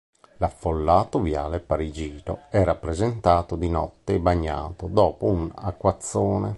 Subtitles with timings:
[0.37, 6.49] L'affollato viale parigino è rappresentato di notte e bagnato, dopo un acquazzone.